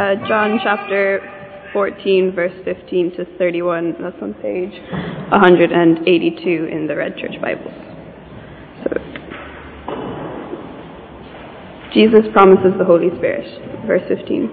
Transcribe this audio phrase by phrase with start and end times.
[0.00, 1.20] Uh, John chapter
[1.74, 3.96] 14, verse 15 to 31.
[4.00, 4.72] That's on page
[5.28, 7.74] 182 in the Red Church Bibles.
[8.80, 8.96] So,
[11.92, 13.44] Jesus promises the Holy Spirit.
[13.86, 14.48] Verse 15.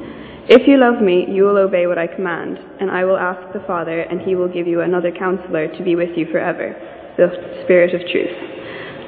[0.50, 3.64] If you love me, you will obey what I command, and I will ask the
[3.66, 6.76] Father, and he will give you another counselor to be with you forever,
[7.16, 8.57] the Spirit of truth.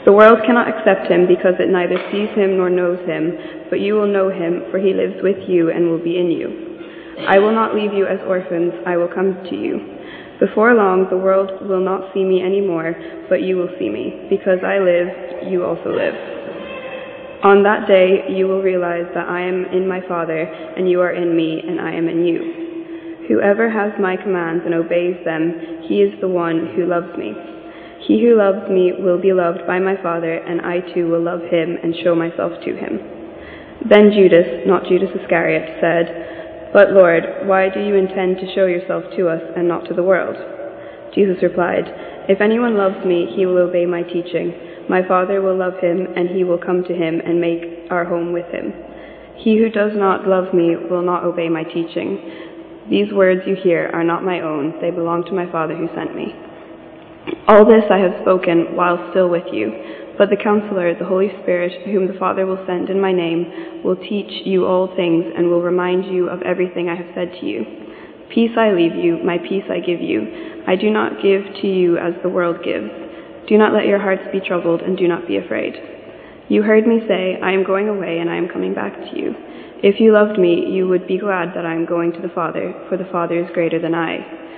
[0.05, 3.95] The world cannot accept him because it neither sees him nor knows him, but you
[3.95, 7.25] will know him, for he lives with you and will be in you.
[7.27, 9.99] I will not leave you as orphans, I will come to you.
[10.39, 12.95] Before long, the world will not see me anymore,
[13.27, 14.25] but you will see me.
[14.29, 16.15] Because I live, you also live.
[17.43, 21.11] On that day, you will realize that I am in my Father, and you are
[21.11, 23.27] in me, and I am in you.
[23.27, 27.35] Whoever has my commands and obeys them, he is the one who loves me.
[28.09, 31.41] He who loves me will be loved by my Father, and I too will love
[31.41, 32.97] him and show myself to him.
[33.87, 39.03] Then Judas, not Judas Iscariot, said, But Lord, why do you intend to show yourself
[39.15, 40.35] to us and not to the world?
[41.13, 41.85] Jesus replied,
[42.27, 44.57] If anyone loves me, he will obey my teaching.
[44.89, 48.33] My Father will love him, and he will come to him and make our home
[48.33, 48.73] with him.
[49.37, 52.17] He who does not love me will not obey my teaching.
[52.89, 56.15] These words you hear are not my own, they belong to my Father who sent
[56.15, 56.33] me.
[57.47, 60.15] All this I have spoken while still with you.
[60.17, 63.95] But the Counselor, the Holy Spirit, whom the Father will send in my name, will
[63.95, 67.65] teach you all things and will remind you of everything I have said to you.
[68.29, 70.61] Peace I leave you, my peace I give you.
[70.67, 72.91] I do not give to you as the world gives.
[73.47, 75.73] Do not let your hearts be troubled and do not be afraid.
[76.49, 79.33] You heard me say, I am going away and I am coming back to you.
[79.81, 82.73] If you loved me, you would be glad that I am going to the Father,
[82.89, 84.48] for the Father is greater than I.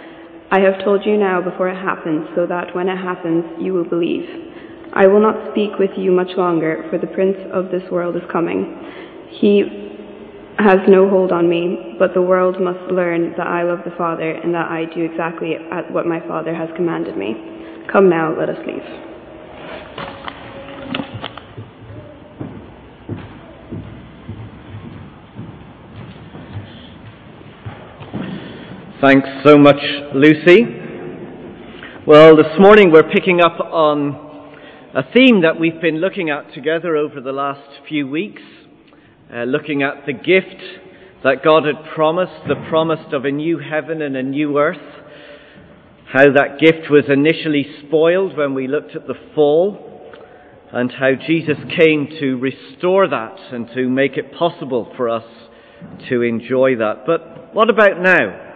[0.52, 3.88] I have told you now before it happens, so that when it happens, you will
[3.88, 4.28] believe.
[4.94, 8.22] I will not speak with you much longer, for the prince of this world is
[8.30, 8.78] coming.
[9.40, 9.64] He
[10.60, 14.32] has no hold on me, but the world must learn that I love the Father
[14.32, 15.56] and that I do exactly
[15.90, 17.34] what my Father has commanded me.
[17.90, 18.84] Come now, let us leave.
[29.02, 29.82] Thanks so much,
[30.14, 30.62] Lucy.
[32.06, 34.56] Well, this morning we're picking up on
[34.94, 38.44] a theme that we've been looking at together over the last few weeks,
[39.34, 40.62] uh, looking at the gift
[41.24, 44.78] that God had promised, the promise of a new heaven and a new earth,
[46.14, 50.14] how that gift was initially spoiled when we looked at the fall,
[50.72, 55.26] and how Jesus came to restore that and to make it possible for us
[56.08, 57.02] to enjoy that.
[57.08, 58.51] But what about now?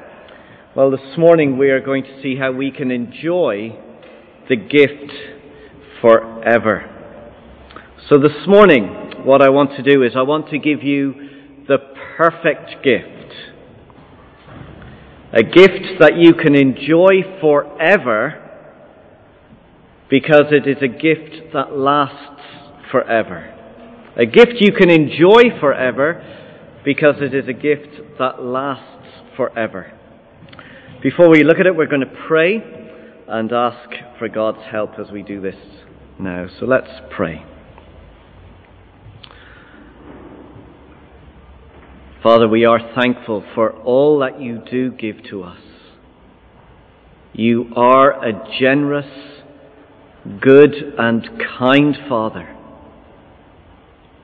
[0.76, 3.80] Well, this morning we are going to see how we can enjoy
[4.50, 5.10] the gift
[6.02, 6.84] forever.
[8.10, 11.14] So this morning, what I want to do is I want to give you
[11.70, 11.78] the
[12.18, 13.32] perfect gift.
[15.32, 18.42] A gift that you can enjoy forever
[20.10, 22.44] because it is a gift that lasts
[22.92, 23.50] forever.
[24.18, 26.22] A gift you can enjoy forever
[26.84, 29.08] because it is a gift that lasts
[29.38, 29.94] forever.
[31.02, 32.64] Before we look at it, we're going to pray
[33.28, 35.56] and ask for God's help as we do this
[36.18, 36.48] now.
[36.60, 37.46] So let's pray.
[42.24, 45.60] Father, we are thankful for all that you do give to us.
[47.34, 49.44] You are a generous,
[50.42, 51.28] good, and
[51.60, 52.56] kind Father,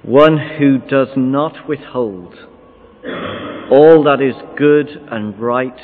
[0.04, 2.36] one who does not withhold
[3.72, 5.80] all that is good and right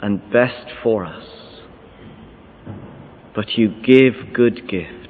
[0.00, 1.24] and best for us.
[3.34, 5.04] But you give good gifts.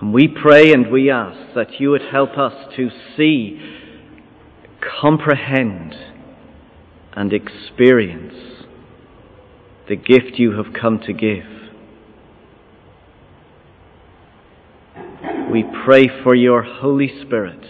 [0.00, 3.78] And we pray and we ask that you would help us to see,
[5.00, 5.94] comprehend,
[7.16, 8.34] and experience
[9.88, 11.44] the gift you have come to give.
[15.50, 17.64] We pray for your Holy Spirit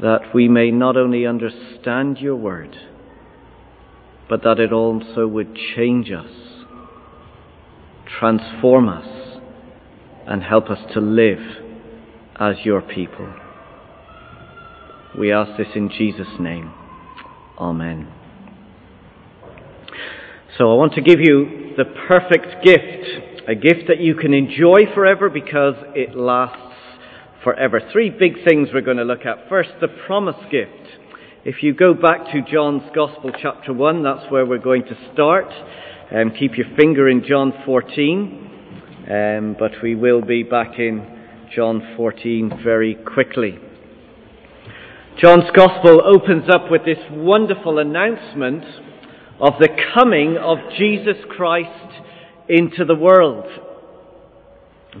[0.00, 2.76] that we may not only understand your word,
[4.28, 6.30] but that it also would change us,
[8.18, 9.06] transform us,
[10.26, 11.38] and help us to live
[12.38, 13.32] as your people.
[15.18, 16.72] We ask this in Jesus' name.
[17.58, 18.12] Amen.
[20.58, 24.92] So I want to give you the perfect gift, a gift that you can enjoy
[24.94, 26.74] forever because it lasts
[27.44, 27.80] forever.
[27.92, 29.48] Three big things we're going to look at.
[29.48, 30.72] First, the promise gift.
[31.48, 35.46] If you go back to John's Gospel, chapter 1, that's where we're going to start.
[36.10, 41.06] Um, keep your finger in John 14, um, but we will be back in
[41.54, 43.60] John 14 very quickly.
[45.22, 48.64] John's Gospel opens up with this wonderful announcement
[49.38, 52.02] of the coming of Jesus Christ
[52.48, 53.46] into the world.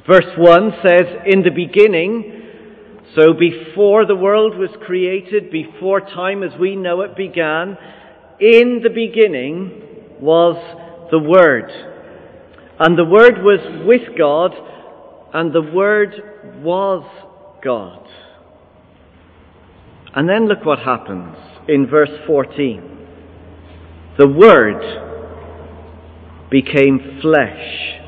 [0.06, 2.35] Verse 1 says, In the beginning,
[3.14, 7.78] so before the world was created, before time as we know it began,
[8.40, 9.82] in the beginning
[10.20, 10.56] was
[11.10, 11.70] the Word.
[12.78, 14.52] And the Word was with God,
[15.32, 16.14] and the Word
[16.62, 17.04] was
[17.62, 18.06] God.
[20.14, 21.36] And then look what happens
[21.68, 23.06] in verse 14.
[24.18, 24.82] The Word
[26.50, 28.00] became flesh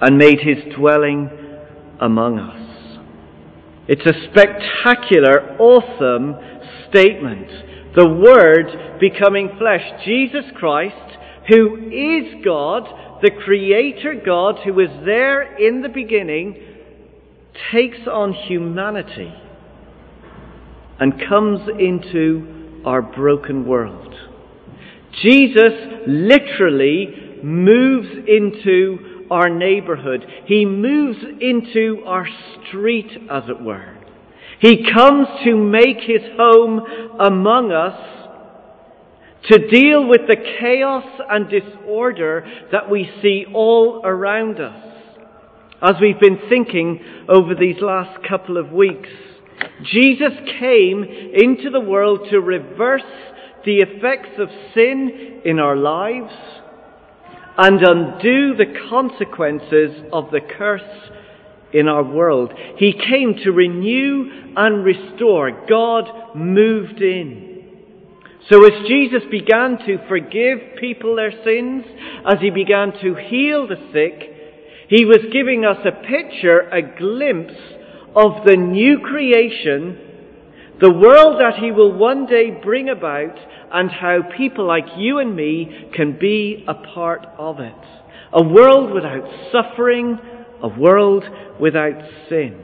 [0.00, 1.30] and made his dwelling
[2.00, 2.65] among us.
[3.88, 6.34] It's a spectacular, awesome
[6.90, 7.94] statement.
[7.94, 9.82] The Word becoming flesh.
[10.04, 11.18] Jesus Christ,
[11.48, 12.82] who is God,
[13.22, 16.60] the Creator God, who was there in the beginning,
[17.72, 19.32] takes on humanity
[20.98, 24.14] and comes into our broken world.
[25.22, 25.72] Jesus
[26.08, 30.26] literally moves into our neighborhood.
[30.46, 32.26] He moves into our
[32.68, 33.96] street, as it were.
[34.60, 36.80] He comes to make his home
[37.20, 38.16] among us
[39.50, 44.82] to deal with the chaos and disorder that we see all around us.
[45.82, 49.10] As we've been thinking over these last couple of weeks,
[49.84, 53.02] Jesus came into the world to reverse
[53.64, 56.32] the effects of sin in our lives
[57.58, 61.10] and undo the consequences of the curse
[61.72, 62.52] in our world.
[62.76, 65.66] He came to renew and restore.
[65.66, 67.56] God moved in.
[68.50, 71.84] So as Jesus began to forgive people their sins,
[72.26, 74.32] as he began to heal the sick,
[74.88, 77.58] he was giving us a picture, a glimpse
[78.14, 79.98] of the new creation,
[80.80, 83.36] the world that he will one day bring about,
[83.76, 87.74] and how people like you and me can be a part of it.
[88.32, 90.18] A world without suffering,
[90.62, 91.24] a world
[91.60, 92.00] without
[92.30, 92.58] sin.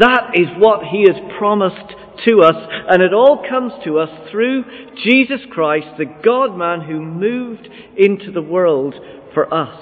[0.00, 1.94] That is what he has promised
[2.26, 2.56] to us,
[2.88, 4.64] and it all comes to us through
[5.04, 8.94] Jesus Christ, the God man who moved into the world
[9.34, 9.78] for us.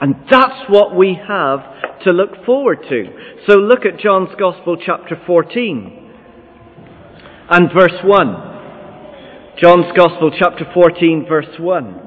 [0.00, 1.60] And that's what we have
[2.02, 3.04] to look forward to.
[3.48, 6.05] So look at John's Gospel, chapter 14
[7.50, 9.56] and verse 1.
[9.62, 12.02] John's Gospel, chapter 14, verse 1.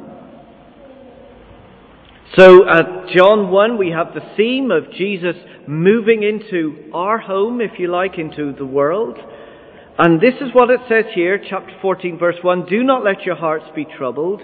[2.38, 5.36] So at John 1, we have the theme of Jesus
[5.68, 9.18] moving into our home, if you like, into the world.
[9.98, 13.36] And this is what it says here, chapter 14, verse 1 Do not let your
[13.36, 14.42] hearts be troubled.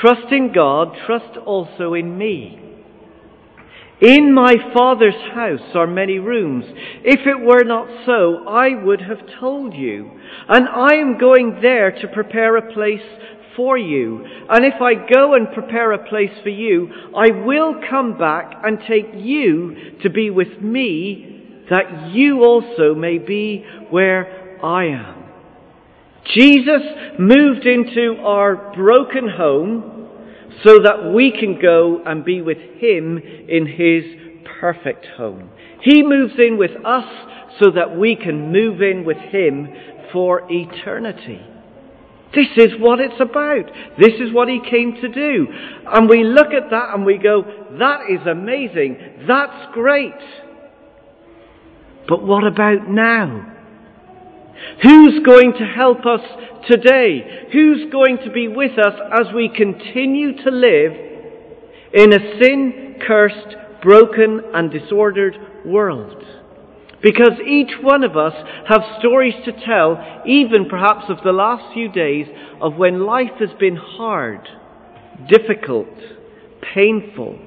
[0.00, 2.71] Trust in God, trust also in me.
[4.02, 6.64] In my Father's house are many rooms.
[7.04, 10.10] If it were not so, I would have told you.
[10.48, 13.00] And I am going there to prepare a place
[13.54, 14.26] for you.
[14.50, 18.80] And if I go and prepare a place for you, I will come back and
[18.88, 25.22] take you to be with me, that you also may be where I am.
[26.34, 26.82] Jesus
[27.20, 30.01] moved into our broken home
[30.64, 34.04] so that we can go and be with Him in His
[34.60, 35.50] perfect home.
[35.82, 37.08] He moves in with us
[37.60, 39.68] so that we can move in with Him
[40.12, 41.40] for eternity.
[42.34, 43.70] This is what it's about.
[43.98, 45.46] This is what He came to do.
[45.86, 47.42] And we look at that and we go,
[47.78, 49.26] that is amazing.
[49.28, 50.14] That's great.
[52.08, 53.48] But what about now?
[54.82, 56.20] Who's going to help us
[56.70, 57.48] today?
[57.52, 60.92] Who's going to be with us as we continue to live
[61.94, 66.22] in a sin cursed, broken, and disordered world?
[67.02, 68.34] Because each one of us
[68.68, 72.26] have stories to tell, even perhaps of the last few days,
[72.60, 74.48] of when life has been hard,
[75.28, 75.88] difficult,
[76.74, 77.38] painful,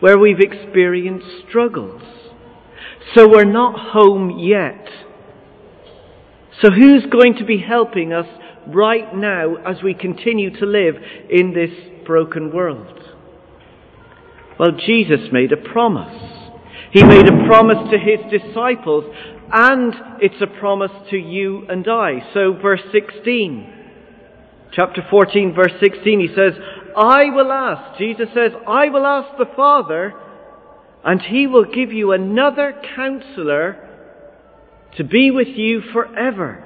[0.00, 2.02] where we've experienced struggles.
[3.14, 4.86] So we're not home yet.
[6.62, 8.26] So who's going to be helping us
[8.66, 10.94] right now as we continue to live
[11.30, 11.70] in this
[12.06, 12.98] broken world?
[14.58, 16.32] Well, Jesus made a promise.
[16.92, 19.04] He made a promise to his disciples,
[19.52, 22.20] and it's a promise to you and I.
[22.32, 23.74] So, verse 16,
[24.72, 26.54] chapter 14, verse 16, he says,
[26.96, 30.14] I will ask, Jesus says, I will ask the Father,
[31.04, 33.85] and he will give you another counselor
[34.96, 36.62] to be with you forever.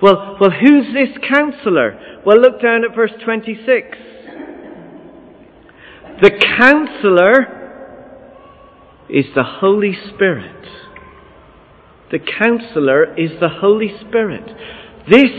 [0.00, 2.20] Well, well, who's this counselor?
[2.26, 3.96] Well, look down at verse 26.
[6.20, 7.60] The counselor
[9.08, 10.66] is the Holy Spirit.
[12.10, 14.44] The counselor is the Holy Spirit.
[15.08, 15.30] This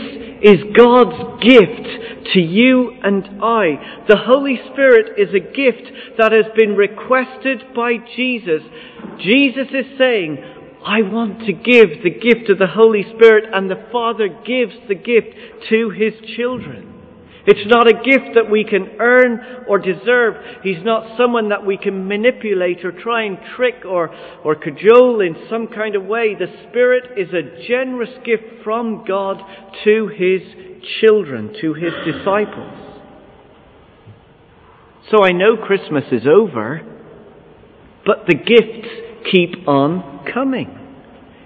[0.42, 4.04] is God's gift to you and I.
[4.08, 8.62] The Holy Spirit is a gift that has been requested by Jesus.
[9.20, 10.38] Jesus is saying,
[10.84, 14.94] I want to give the gift of the Holy Spirit, and the Father gives the
[14.94, 15.28] gift
[15.70, 16.90] to His children.
[17.46, 20.34] It's not a gift that we can earn or deserve.
[20.62, 24.14] He's not someone that we can manipulate or try and trick or,
[24.44, 26.34] or cajole in some kind of way.
[26.34, 29.42] The Spirit is a generous gift from God
[29.84, 30.42] to His
[31.00, 32.84] children, to His disciples.
[35.10, 36.80] So I know Christmas is over,
[38.06, 40.78] but the gifts keep on coming.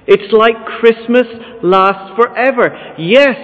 [0.06, 1.26] It's like Christmas
[1.62, 2.94] lasts forever.
[2.98, 3.36] Yes,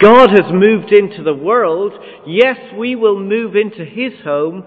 [0.00, 1.92] God has moved into the world.
[2.26, 4.64] Yes, we will move into His home,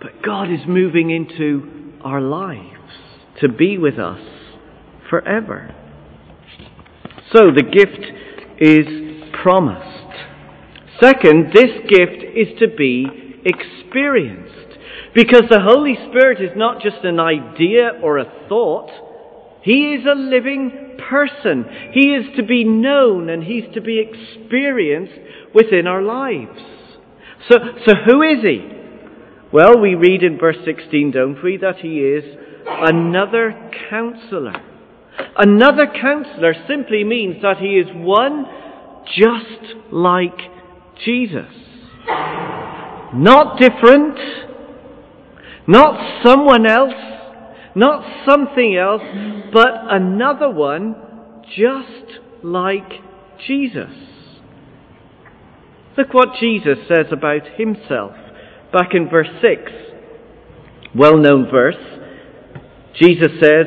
[0.00, 2.92] but God is moving into our lives
[3.40, 4.20] to be with us
[5.10, 5.74] forever.
[7.34, 8.06] So the gift
[8.58, 8.86] is
[9.42, 9.90] promised.
[11.00, 13.06] Second, this gift is to be
[13.44, 14.78] experienced.
[15.14, 18.90] Because the Holy Spirit is not just an idea or a thought,
[19.62, 21.64] He is a living person.
[21.92, 25.14] He is to be known and he's to be experienced
[25.54, 26.60] within our lives.
[27.48, 28.70] So, so who is he?
[29.52, 32.24] Well, we read in verse 16, don't we, that he is
[32.66, 34.60] another counselor.
[35.36, 38.46] Another counselor simply means that he is one
[39.16, 40.38] just like
[41.04, 41.52] Jesus.
[43.14, 44.18] Not different,
[45.68, 46.92] not someone else,
[47.74, 49.02] not something else,
[49.52, 50.96] but another one
[51.56, 52.90] just like
[53.46, 53.90] Jesus.
[55.96, 58.12] Look what Jesus says about himself
[58.72, 59.72] back in verse 6.
[60.94, 61.76] Well known verse.
[63.00, 63.66] Jesus says,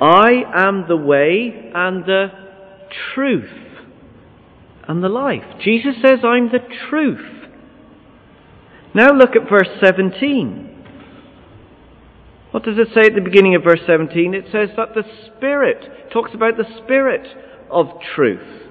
[0.00, 2.26] I am the way and the
[3.14, 3.50] truth
[4.88, 5.44] and the life.
[5.64, 6.60] Jesus says, I'm the
[6.90, 7.41] truth.
[8.94, 10.68] Now look at verse 17.
[12.50, 14.34] What does it say at the beginning of verse 17?
[14.34, 17.26] It says that the Spirit talks about the Spirit
[17.70, 18.68] of truth.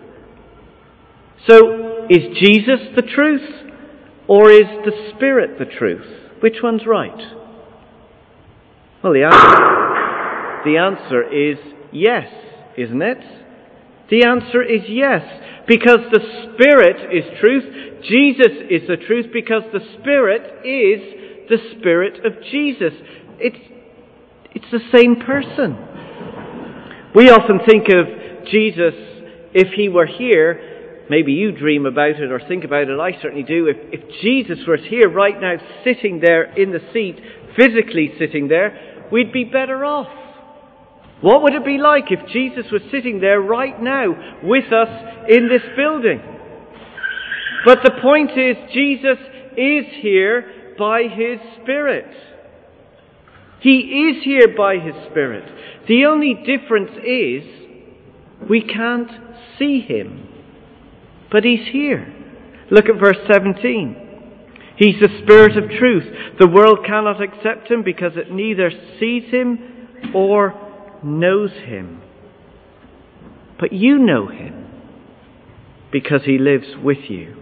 [1.48, 3.50] So, is Jesus the truth
[4.28, 6.06] or is the Spirit the truth?
[6.42, 7.18] Which one's right?
[9.04, 11.58] Well, the answer, the answer is
[11.92, 12.32] yes,
[12.78, 13.18] isn't it?
[14.12, 15.24] The answer is yes,
[15.68, 16.20] because the
[16.54, 18.04] Spirit is truth.
[18.04, 22.94] Jesus is the truth because the Spirit is the Spirit of Jesus.
[23.40, 23.58] It's,
[24.54, 25.78] it's the same person.
[27.14, 28.94] We often think of Jesus,
[29.54, 33.44] if he were here, maybe you dream about it or think about it, I certainly
[33.44, 33.68] do.
[33.68, 37.20] If, if Jesus was here right now, sitting there in the seat,
[37.58, 40.08] physically sitting there, we'd be better off.
[41.22, 44.90] What would it be like if Jesus was sitting there right now with us
[45.30, 46.20] in this building?
[47.64, 49.18] But the point is, Jesus
[49.56, 52.12] is here by His Spirit.
[53.62, 55.44] He is here by His Spirit.
[55.88, 57.44] The only difference is
[58.50, 59.12] we can't
[59.60, 60.28] see Him.
[61.32, 62.12] But He's here.
[62.72, 64.08] Look at verse 17.
[64.78, 66.38] He's the Spirit of truth.
[66.40, 70.61] The world cannot accept Him because it neither sees Him or
[71.04, 72.02] knows Him.
[73.60, 74.68] But you know Him
[75.92, 77.36] because He lives with you.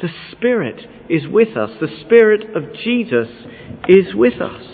[0.00, 1.70] The Spirit is with us.
[1.80, 3.28] The Spirit of Jesus
[3.88, 4.64] is with us.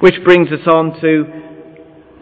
[0.00, 1.24] Which brings us on to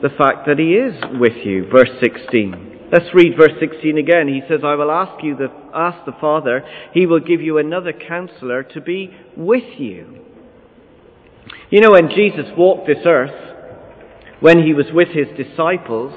[0.03, 1.67] the fact that He is with you.
[1.71, 2.69] Verse 16.
[2.91, 4.29] Let's read verse 16 again.
[4.29, 7.93] He says, I will ask you, the, ask the Father, He will give you another
[7.93, 10.25] counselor to be with you.
[11.71, 13.49] You know, when Jesus walked this earth,
[14.41, 16.13] when He was with His disciples,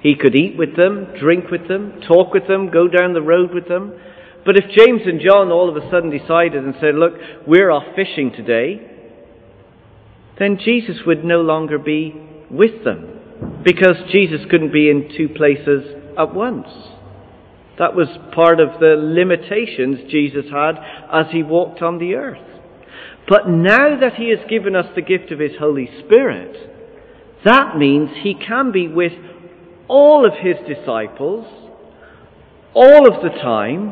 [0.00, 3.52] He could eat with them, drink with them, talk with them, go down the road
[3.54, 3.94] with them.
[4.44, 7.14] But if James and John all of a sudden decided and said, look,
[7.46, 8.90] we're off fishing today,
[10.38, 12.14] then Jesus would no longer be
[12.50, 15.84] with them because Jesus couldn't be in two places
[16.18, 16.68] at once.
[17.78, 20.76] That was part of the limitations Jesus had
[21.12, 22.38] as he walked on the earth.
[23.28, 26.73] But now that he has given us the gift of his Holy Spirit,
[27.44, 29.12] that means he can be with
[29.88, 31.46] all of his disciples
[32.74, 33.90] all of the time,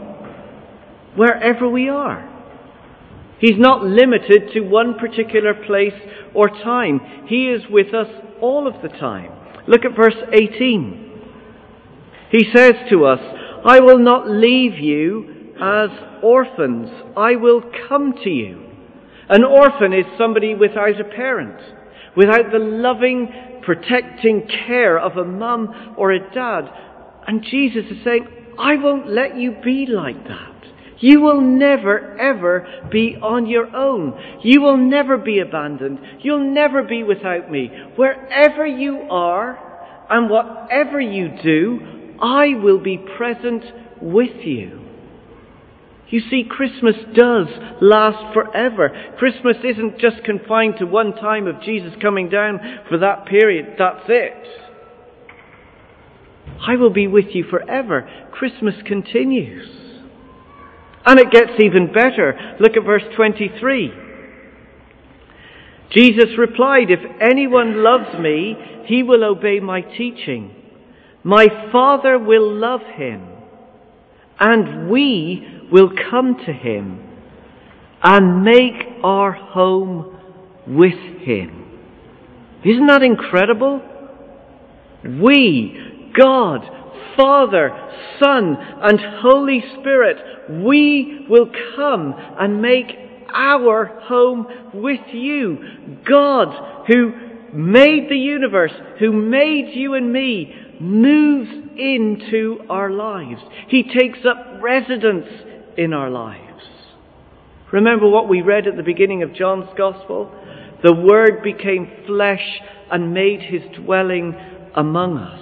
[1.16, 2.28] wherever we are.
[3.38, 5.94] He's not limited to one particular place
[6.35, 7.00] or time.
[7.26, 8.09] He is with us
[8.40, 9.32] all of the time.
[9.66, 11.11] Look at verse 18.
[12.30, 13.21] He says to us,
[13.64, 15.90] I will not leave you as
[16.23, 16.88] orphans.
[17.16, 18.66] I will come to you.
[19.28, 21.61] An orphan is somebody without a parent.
[22.16, 26.69] Without the loving, protecting care of a mum or a dad.
[27.26, 28.26] And Jesus is saying,
[28.59, 30.52] I won't let you be like that.
[30.99, 34.40] You will never, ever be on your own.
[34.42, 35.99] You will never be abandoned.
[36.21, 37.71] You'll never be without me.
[37.97, 39.59] Wherever you are
[40.09, 43.64] and whatever you do, I will be present
[44.00, 44.82] with you.
[46.12, 47.47] You see, Christmas does
[47.81, 48.90] last forever.
[49.19, 53.76] Christmas isn't just confined to one time of Jesus coming down for that period.
[53.78, 54.47] That's it.
[56.61, 58.07] I will be with you forever.
[58.31, 59.66] Christmas continues.
[61.07, 62.57] And it gets even better.
[62.61, 63.92] Look at verse 23.
[65.92, 68.54] Jesus replied, If anyone loves me,
[68.85, 70.54] he will obey my teaching.
[71.25, 73.28] My Father will love him,
[74.38, 77.09] and we will come to him
[78.02, 80.19] and make our home
[80.67, 81.81] with him.
[82.64, 83.81] Isn't that incredible?
[85.05, 86.61] We, God,
[87.17, 87.71] Father,
[88.23, 92.87] Son, and Holy Spirit, we will come and make
[93.35, 95.59] our home with you.
[96.09, 97.12] God, who
[97.52, 103.41] made the universe, who made you and me, moves into our lives.
[103.69, 105.26] He takes up residence
[105.76, 106.64] in our lives.
[107.73, 110.31] Remember what we read at the beginning of John's Gospel?
[110.83, 112.61] The Word became flesh
[112.91, 114.35] and made his dwelling
[114.75, 115.38] among us.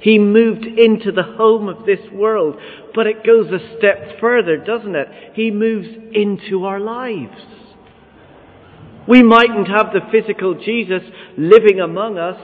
[0.00, 2.56] He moved into the home of this world,
[2.92, 5.08] but it goes a step further, doesn't it?
[5.34, 7.40] He moves into our lives.
[9.06, 11.02] We mightn't have the physical Jesus
[11.38, 12.40] living among us,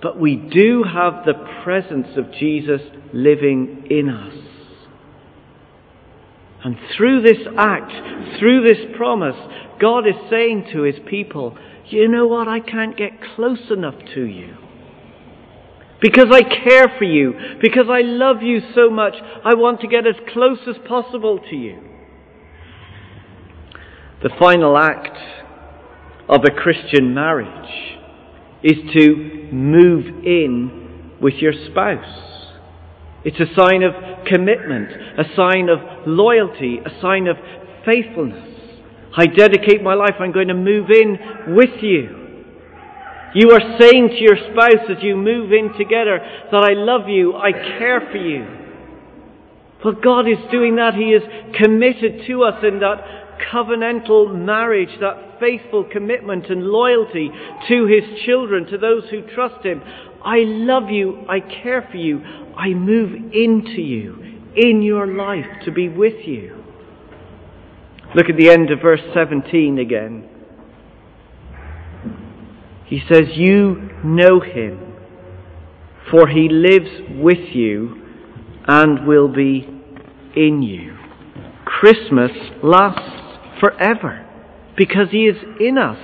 [0.00, 2.80] but we do have the presence of Jesus
[3.12, 4.43] living in us.
[6.64, 7.92] And through this act,
[8.38, 9.36] through this promise,
[9.80, 12.48] God is saying to his people, you know what?
[12.48, 14.56] I can't get close enough to you.
[16.00, 20.06] Because I care for you, because I love you so much, I want to get
[20.06, 21.82] as close as possible to you.
[24.22, 25.18] The final act
[26.28, 27.98] of a Christian marriage
[28.62, 32.33] is to move in with your spouse.
[33.24, 33.92] It's a sign of
[34.26, 37.36] commitment, a sign of loyalty, a sign of
[37.84, 38.50] faithfulness.
[39.16, 42.24] I dedicate my life, I'm going to move in with you.
[43.34, 46.20] You are saying to your spouse as you move in together
[46.52, 48.46] that I love you, I care for you.
[49.84, 50.94] Well, God is doing that.
[50.94, 51.22] He is
[51.60, 57.30] committed to us in that covenantal marriage, that faithful commitment and loyalty
[57.68, 59.82] to His children, to those who trust Him.
[60.24, 62.20] I love you, I care for you,
[62.56, 66.64] I move into you, in your life, to be with you.
[68.14, 70.28] Look at the end of verse 17 again.
[72.86, 74.94] He says, You know him,
[76.10, 78.02] for he lives with you
[78.66, 79.68] and will be
[80.36, 80.96] in you.
[81.64, 82.30] Christmas
[82.62, 84.26] lasts forever
[84.76, 85.98] because he is in us.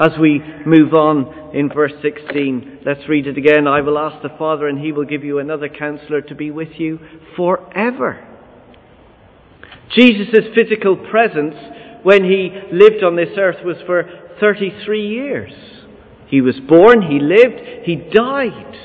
[0.00, 3.66] As we move on in verse 16, let's read it again.
[3.66, 6.70] I will ask the Father, and he will give you another counselor to be with
[6.78, 6.98] you
[7.36, 8.26] forever.
[9.94, 11.54] Jesus' physical presence
[12.02, 14.04] when he lived on this earth was for
[14.40, 15.52] 33 years.
[16.28, 18.76] He was born, he lived, he died.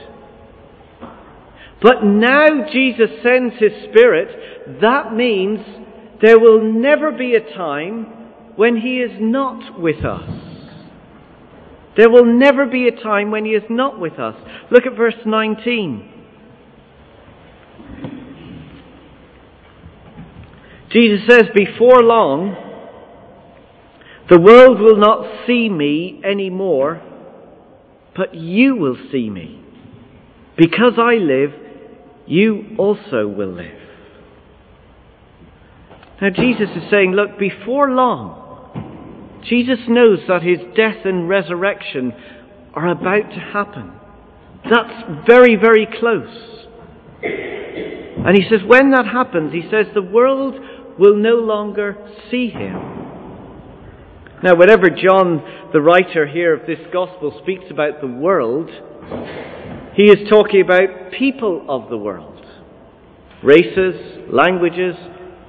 [1.82, 4.82] But now Jesus sends his Spirit.
[4.82, 5.60] That means
[6.21, 8.04] there will never be a time
[8.58, 10.55] when he is not with us.
[11.98, 14.36] There will never be a time when he is not with us.
[14.72, 16.12] Look at verse 19.
[20.92, 22.56] Jesus says, Before long,
[24.30, 27.02] the world will not see me anymore
[28.16, 29.62] but you will see me.
[30.58, 31.52] Because I live,
[32.26, 33.80] you also will live.
[36.22, 38.45] Now, Jesus is saying, look, before long,
[39.50, 42.14] Jesus knows that his death and resurrection
[42.74, 43.94] are about to happen.
[44.64, 46.66] That's very, very close.
[47.22, 50.56] And he says, when that happens, he says, the world
[50.98, 51.96] will no longer
[52.32, 52.74] see him.
[54.44, 58.70] Now, whenever John, the writer here of this gospel, speaks about the world,
[59.96, 62.32] he is talking about people of the world
[63.44, 63.96] races,
[64.32, 64.96] languages,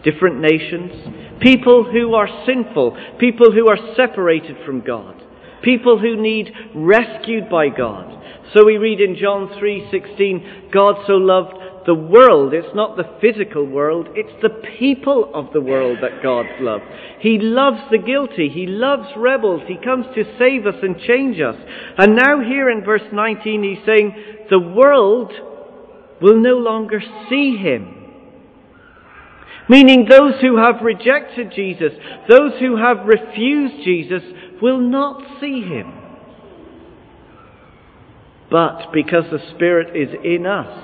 [0.04, 0.92] different nations,
[1.40, 5.22] people who are sinful, people who are separated from God,
[5.62, 8.12] people who need rescued by God.
[8.54, 11.54] So we read in John 3:16, God so loved
[11.86, 16.46] the world, it's not the physical world, it's the people of the world that God
[16.60, 16.84] loves.
[17.20, 21.56] He loves the guilty, He loves rebels, He comes to save us and change us.
[21.96, 24.14] And now here in verse 19 He's saying,
[24.50, 25.32] the world
[26.20, 27.95] will no longer see Him.
[29.68, 31.92] Meaning those who have rejected Jesus,
[32.28, 34.22] those who have refused Jesus,
[34.62, 35.92] will not see Him.
[38.50, 40.82] But because the Spirit is in us,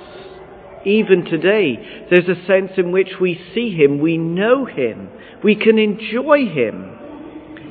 [0.85, 5.09] even today, there's a sense in which we see Him, we know Him,
[5.43, 6.89] we can enjoy Him.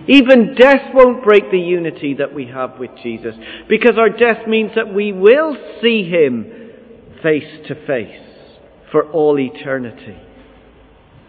[0.08, 3.34] Even death won't break the unity that we have with Jesus,
[3.68, 6.70] because our death means that we will see Him
[7.22, 8.20] face to face
[8.90, 10.16] for all eternity.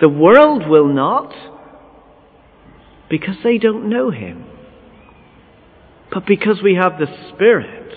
[0.03, 1.33] The world will not,
[3.09, 4.43] because they don't know Him.
[6.11, 7.89] But because we have the Spirit,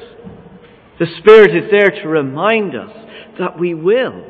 [1.01, 2.92] the Spirit is there to remind us
[3.40, 4.25] that we will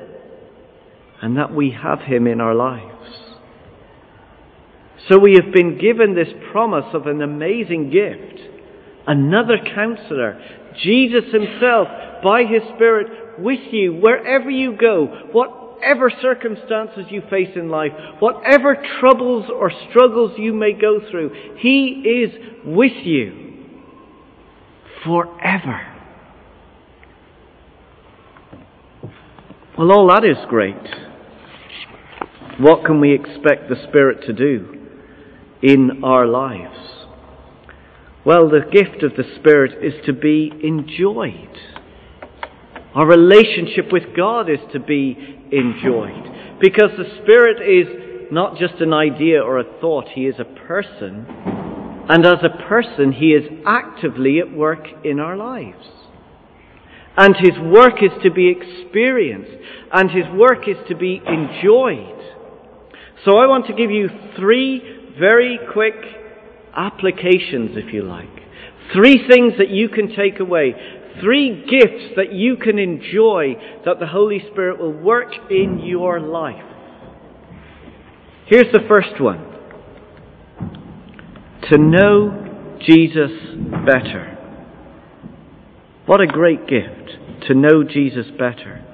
[1.20, 3.12] and that we have Him in our lives.
[5.10, 8.40] So we have been given this promise of an amazing gift,
[9.06, 10.40] another counselor,
[10.82, 11.88] Jesus Himself,
[12.24, 15.28] by His Spirit, with you wherever you go,
[15.76, 22.24] whatever circumstances you face in life, whatever troubles or struggles you may go through, He
[22.24, 23.64] is with you
[25.04, 25.92] forever.
[29.78, 30.74] Well, all that is great.
[32.58, 34.88] What can we expect the Spirit to do
[35.62, 36.78] in our lives?
[38.24, 41.56] Well, the gift of the Spirit is to be enjoyed.
[42.96, 45.16] Our relationship with God is to be
[45.52, 46.58] enjoyed.
[46.60, 51.26] Because the Spirit is not just an idea or a thought, He is a person.
[52.08, 55.86] And as a person, He is actively at work in our lives.
[57.18, 59.50] And his work is to be experienced,
[59.92, 62.20] and his work is to be enjoyed.
[63.24, 64.82] So I want to give you three
[65.18, 65.94] very quick
[66.76, 68.28] applications, if you like.
[68.92, 70.74] Three things that you can take away.
[71.20, 76.62] Three gifts that you can enjoy that the Holy Spirit will work in your life.
[78.46, 79.54] Here's the first one.
[81.70, 83.30] To know Jesus
[83.84, 84.36] better.
[86.06, 87.16] What a great gift
[87.48, 88.84] to know Jesus better.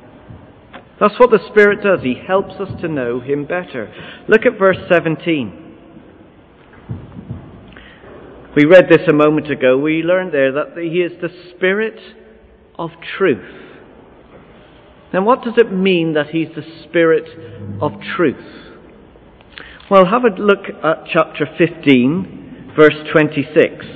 [1.00, 2.00] That's what the Spirit does.
[2.02, 3.92] He helps us to know Him better.
[4.28, 5.61] Look at verse 17.
[8.54, 9.78] We read this a moment ago.
[9.78, 11.98] We learned there that He is the Spirit
[12.78, 13.62] of truth.
[15.14, 17.24] Now, what does it mean that He's the Spirit
[17.80, 18.44] of truth?
[19.90, 23.86] Well, have a look at chapter 15, verse 26.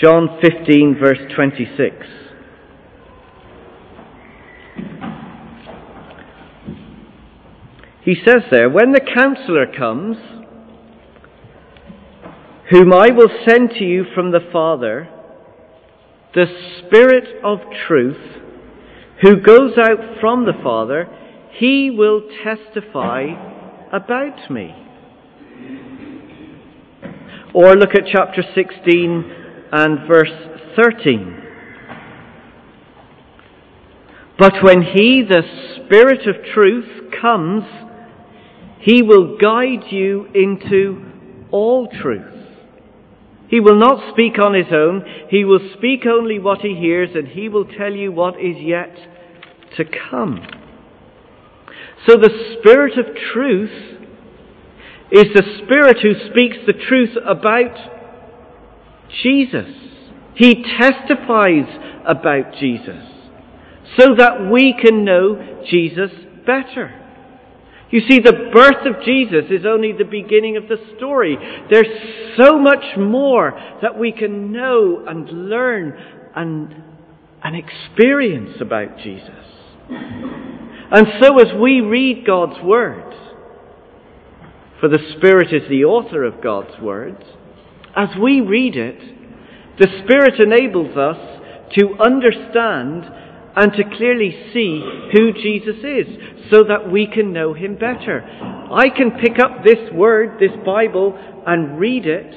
[0.00, 1.96] John 15, verse 26.
[8.02, 10.16] He says there, When the counselor comes,
[12.70, 15.08] whom I will send to you from the Father,
[16.34, 16.46] the
[16.78, 18.42] Spirit of truth,
[19.22, 21.08] who goes out from the Father,
[21.52, 23.26] he will testify
[23.92, 24.74] about me.
[27.52, 29.40] Or look at chapter 16,
[29.72, 30.30] and verse
[30.76, 31.36] 13.
[34.38, 35.42] But when He, the
[35.76, 37.64] Spirit of truth, comes,
[38.80, 41.04] He will guide you into
[41.50, 42.29] all truth.
[43.50, 45.04] He will not speak on His own.
[45.28, 48.96] He will speak only what He hears, and He will tell you what is yet
[49.76, 50.40] to come.
[52.06, 53.98] So the Spirit of truth
[55.10, 57.76] is the Spirit who speaks the truth about
[59.22, 59.74] Jesus.
[60.36, 61.66] He testifies
[62.06, 63.04] about Jesus
[63.98, 66.10] so that we can know Jesus
[66.46, 66.99] better.
[67.90, 71.36] You see, the birth of Jesus is only the beginning of the story.
[71.70, 71.86] There's
[72.40, 75.98] so much more that we can know and learn
[76.36, 76.74] and,
[77.42, 79.30] and experience about Jesus.
[79.88, 83.12] And so as we read God's Word,
[84.78, 87.22] for the Spirit is the author of God's words,
[87.96, 88.98] as we read it,
[89.78, 91.40] the Spirit enables us
[91.76, 93.04] to understand
[93.56, 94.82] and to clearly see
[95.12, 96.06] who Jesus is
[96.50, 98.22] so that we can know him better.
[98.72, 102.32] I can pick up this word, this Bible, and read it,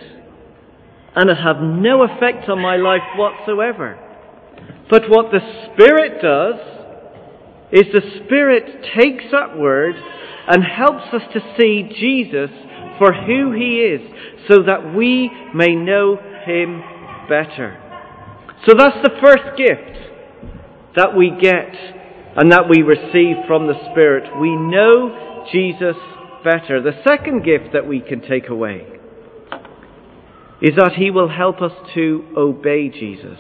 [1.16, 4.00] and it have no effect on my life whatsoever.
[4.90, 5.40] But what the
[5.74, 6.56] Spirit does
[7.72, 9.96] is the Spirit takes that word
[10.48, 12.50] and helps us to see Jesus
[12.98, 14.02] for who he is
[14.50, 16.82] so that we may know him
[17.30, 17.80] better.
[18.68, 20.13] So that's the first gift
[20.96, 21.74] that we get
[22.36, 25.96] and that we receive from the Spirit, we know Jesus
[26.44, 26.82] better.
[26.82, 28.88] The second gift that we can take away
[30.62, 33.40] is that He will help us to obey Jesus.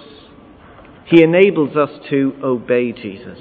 [1.06, 3.40] He enables us to obey Jesus.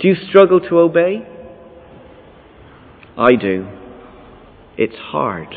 [0.00, 1.26] Do you struggle to obey?
[3.16, 3.68] I do.
[4.76, 5.54] It's hard.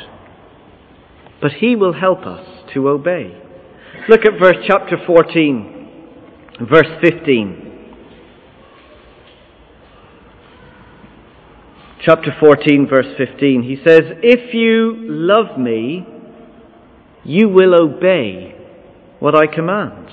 [1.42, 3.42] But He will help us to obey.
[4.10, 5.75] Look at verse chapter 14,
[6.62, 7.74] verse 15.
[12.02, 13.64] Chapter 14, verse 15.
[13.64, 16.06] He says, If you love me,
[17.24, 18.56] you will obey
[19.20, 20.10] what I command.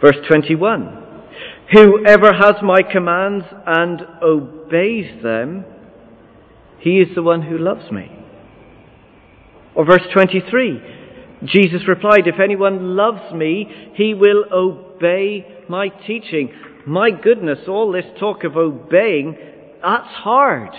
[0.00, 1.02] Verse 21.
[1.72, 5.64] Whoever has my commands and obeys them,
[6.80, 8.10] he is the one who loves me.
[9.74, 10.80] Or verse 23,
[11.44, 14.44] Jesus replied, If anyone loves me, he will
[15.04, 16.52] obey my teaching.
[16.86, 19.36] My goodness, all this talk of obeying,
[19.82, 20.70] that's hard.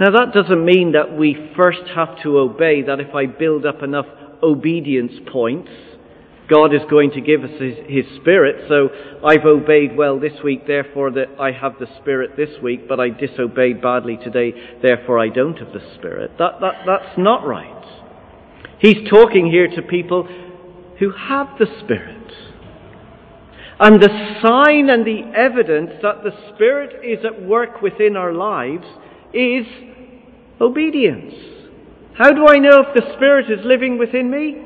[0.00, 3.82] Now that doesn't mean that we first have to obey, that if I build up
[3.82, 4.06] enough
[4.42, 5.70] obedience points,
[6.50, 8.66] God is going to give us his, his, Spirit.
[8.68, 8.90] So
[9.24, 13.08] I've obeyed well this week, therefore that I have the Spirit this week, but I
[13.08, 14.52] disobeyed badly today,
[14.82, 16.32] therefore I don't have the Spirit.
[16.38, 18.03] That, that, that's not right.
[18.80, 20.28] He's talking here to people
[20.98, 22.32] who have the Spirit.
[23.80, 24.08] And the
[24.42, 28.86] sign and the evidence that the Spirit is at work within our lives
[29.32, 29.66] is
[30.60, 31.34] obedience.
[32.16, 34.62] How do I know if the Spirit is living within me?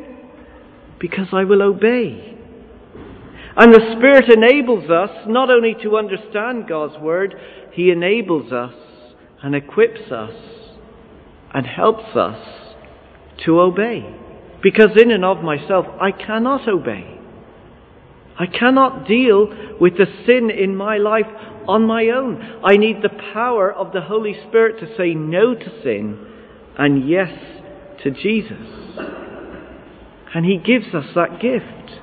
[1.00, 2.36] Because I will obey.
[3.56, 7.34] And the Spirit enables us not only to understand God's Word,
[7.72, 8.74] He enables us
[9.42, 10.34] and equips us
[11.54, 12.67] and helps us
[13.44, 14.16] to obey.
[14.62, 17.18] Because in and of myself, I cannot obey.
[18.38, 19.48] I cannot deal
[19.80, 21.26] with the sin in my life
[21.66, 22.60] on my own.
[22.64, 26.26] I need the power of the Holy Spirit to say no to sin
[26.78, 27.32] and yes
[28.04, 28.98] to Jesus.
[30.34, 32.00] And He gives us that gift.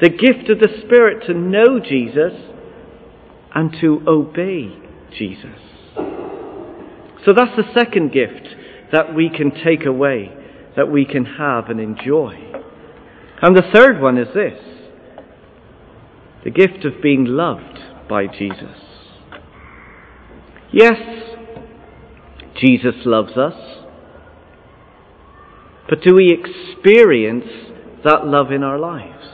[0.00, 2.32] The gift of the Spirit to know Jesus
[3.54, 4.76] and to obey
[5.16, 5.60] Jesus.
[7.24, 8.48] So that's the second gift
[8.92, 10.30] that we can take away,
[10.76, 12.52] that we can have and enjoy.
[13.40, 14.60] And the third one is this
[16.44, 18.78] the gift of being loved by Jesus.
[20.70, 20.98] Yes,
[22.60, 23.54] Jesus loves us,
[25.88, 27.46] but do we experience
[28.04, 29.24] that love in our lives?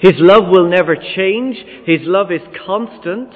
[0.00, 3.32] His love will never change, His love is constant,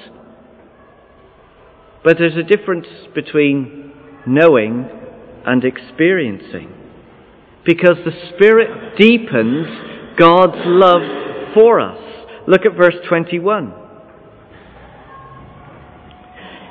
[2.02, 3.92] but there's a difference between
[4.26, 4.88] knowing
[5.46, 6.83] and experiencing.
[7.64, 9.66] Because the Spirit deepens
[10.18, 11.98] God's love for us.
[12.46, 13.74] Look at verse 21.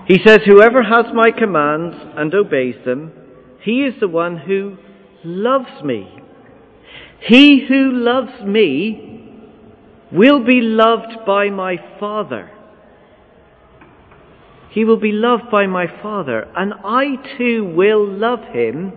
[0.07, 3.11] He says, Whoever has my commands and obeys them,
[3.61, 4.77] he is the one who
[5.23, 6.09] loves me.
[7.21, 9.13] He who loves me
[10.11, 12.51] will be loved by my Father.
[14.71, 18.91] He will be loved by my Father, and I too will love him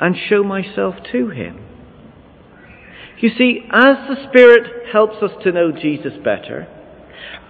[0.00, 1.66] and show myself to him.
[3.20, 6.66] You see, as the Spirit helps us to know Jesus better,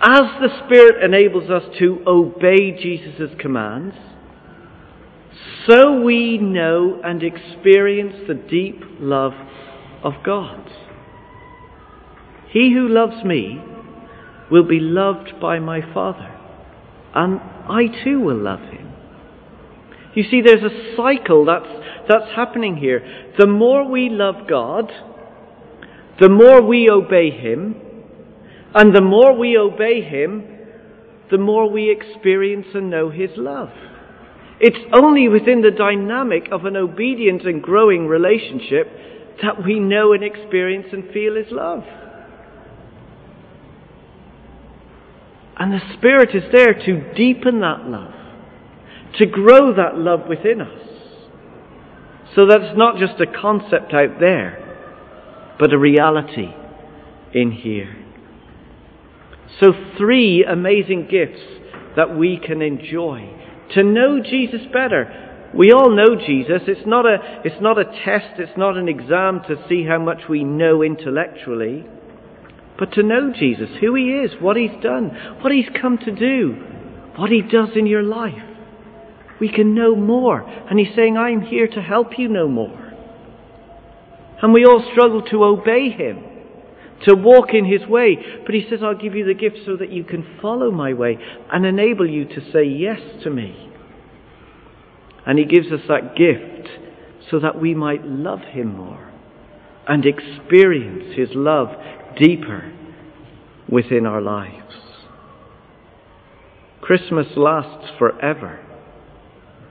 [0.02, 3.94] as the Spirit enables us to obey Jesus' commands,
[5.68, 9.32] so we know and experience the deep love
[10.02, 10.68] of God.
[12.50, 13.62] He who loves me
[14.50, 16.36] will be loved by my Father,
[17.14, 18.79] and I too will love him.
[20.14, 21.68] You see, there's a cycle that's,
[22.08, 23.32] that's happening here.
[23.38, 24.90] The more we love God,
[26.20, 27.76] the more we obey Him,
[28.74, 30.44] and the more we obey Him,
[31.30, 33.70] the more we experience and know His love.
[34.60, 38.88] It's only within the dynamic of an obedient and growing relationship
[39.42, 41.84] that we know and experience and feel His love.
[45.58, 48.14] And the Spirit is there to deepen that love,
[49.18, 50.88] to grow that love within us,
[52.34, 54.70] so that it's not just a concept out there
[55.60, 56.48] but a reality
[57.34, 57.94] in here.
[59.60, 61.42] So, three amazing gifts
[61.96, 63.28] that we can enjoy.
[63.74, 65.50] To know Jesus better.
[65.54, 66.62] We all know Jesus.
[66.66, 70.22] It's not a, it's not a test, it's not an exam to see how much
[70.28, 71.84] we know intellectually.
[72.78, 75.10] But to know Jesus, who He is, what He's done,
[75.42, 76.52] what He's come to do,
[77.16, 78.49] what He does in your life.
[79.40, 80.42] We can know more.
[80.42, 82.92] And He's saying, I'm here to help you know more.
[84.42, 86.24] And we all struggle to obey him.
[87.06, 88.18] to walk in his way.
[88.44, 91.18] But he says, I'll give you the gift so that you can follow my way
[91.50, 93.70] and enable you to say yes to me.
[95.26, 96.68] And he gives us that gift
[97.30, 99.10] so that we might love him more
[99.86, 101.68] and experience his love
[102.18, 102.72] deeper
[103.68, 104.74] within our lives.
[106.80, 108.60] Christmas lasts forever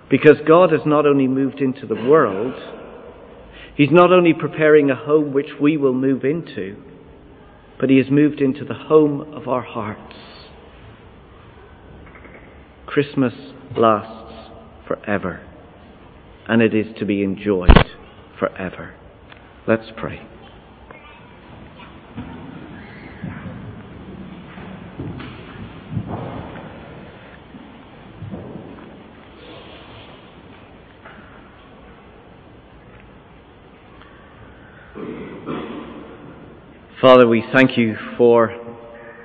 [0.09, 2.53] because God has not only moved into the world,
[3.75, 6.75] He's not only preparing a home which we will move into,
[7.79, 10.15] but He has moved into the home of our hearts.
[12.85, 13.33] Christmas
[13.77, 14.51] lasts
[14.87, 15.47] forever,
[16.47, 17.69] and it is to be enjoyed
[18.37, 18.95] forever.
[19.67, 20.27] Let's pray.
[37.09, 38.55] Father, we thank you for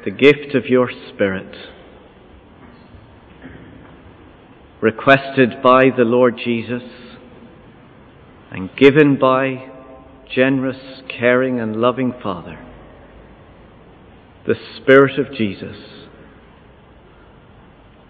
[0.07, 1.55] the gift of your Spirit,
[4.81, 6.83] requested by the Lord Jesus
[8.51, 9.71] and given by
[10.35, 12.59] generous, caring, and loving Father,
[14.47, 15.77] the Spirit of Jesus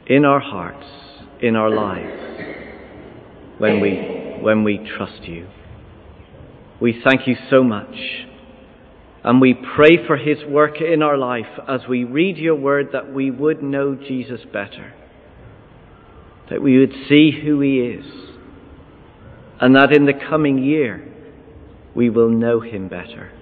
[0.06, 0.86] in our hearts,
[1.42, 2.78] in our lives,
[3.58, 5.48] when we, when we trust you.
[6.80, 7.96] We thank you so much
[9.24, 13.10] and we pray for his work in our life as we read your word that
[13.10, 14.92] we would know Jesus better,
[16.50, 18.04] that we would see who he is,
[19.62, 21.10] and that in the coming year
[21.94, 23.32] we will know him better.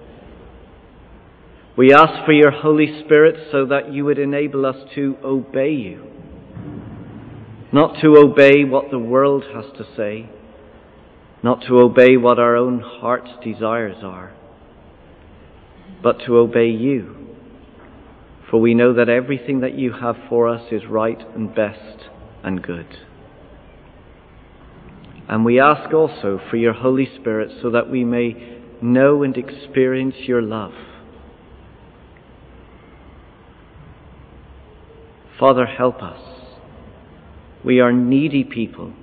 [1.75, 6.07] We ask for your Holy Spirit so that you would enable us to obey you,
[7.73, 10.29] not to obey what the world has to say,
[11.41, 14.33] not to obey what our own heart's desires are
[16.03, 17.15] but to obey you.
[18.51, 22.09] For we know that everything that you have for us is right and best
[22.43, 22.85] and good.
[25.27, 30.15] And we ask also for your Holy Spirit so that we may know and experience
[30.27, 30.73] your love.
[35.39, 36.21] Father, help us.
[37.63, 38.93] We are needy people.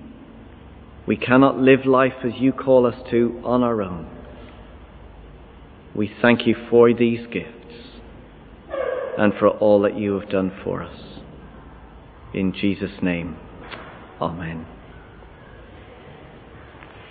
[1.06, 4.19] We cannot live life as you call us to on our own.
[5.94, 7.56] We thank you for these gifts
[9.18, 10.96] and for all that you have done for us.
[12.32, 13.36] In Jesus' name,
[14.20, 14.66] Amen.